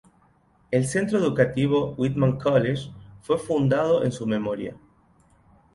[0.71, 4.75] El centro educativo Whitman College fue fundado en su memoria.